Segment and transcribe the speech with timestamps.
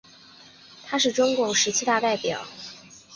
[0.83, 2.43] 他是中共十七大代表。